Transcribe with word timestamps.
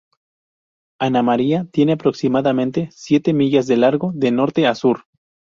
Anna 0.99 1.21
Maria 1.21 1.67
tiene 1.71 1.91
aproximadamente 1.91 2.89
siete 2.91 3.33
millas 3.33 3.67
de 3.67 3.77
largo 3.77 4.11
de 4.15 4.31
norte 4.31 4.65
a 4.65 4.73
sur. 4.73 5.05